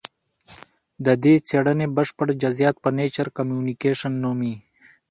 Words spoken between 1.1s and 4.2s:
دې څېړنې بشپړ جزیات په نېچر کمونیکشن